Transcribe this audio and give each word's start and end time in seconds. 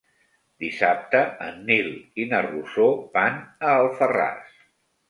Dissabte 0.63 1.21
en 1.49 1.61
Nil 1.69 1.91
i 2.25 2.27
na 2.33 2.41
Rosó 2.49 2.89
van 3.21 3.43
a 3.69 3.79
Alfarràs. 3.85 4.61